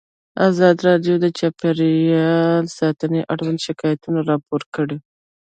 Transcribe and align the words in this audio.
ازادي 0.49 0.81
راډیو 0.89 1.15
د 1.19 1.25
چاپیریال 1.39 2.65
ساتنه 2.77 3.19
اړوند 3.33 3.59
شکایتونه 3.65 4.19
راپور 4.31 4.61
کړي. 4.75 4.97